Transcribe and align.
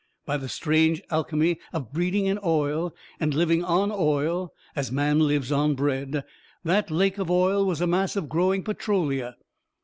By 0.25 0.37
the 0.37 0.49
strange 0.49 0.99
alchemy 1.11 1.59
of 1.73 1.93
breeding 1.93 2.25
in 2.25 2.39
oil 2.43 2.91
and 3.19 3.35
living 3.35 3.63
on 3.63 3.91
oil 3.93 4.51
as 4.75 4.91
man 4.91 5.19
lives 5.19 5.51
on 5.51 5.75
bread, 5.75 6.23
that 6.63 6.89
lake 6.89 7.19
of 7.19 7.29
oil 7.29 7.63
was 7.67 7.81
a 7.81 7.85
mass 7.85 8.15
of 8.15 8.27
growing 8.27 8.63
Petrolia. 8.63 9.35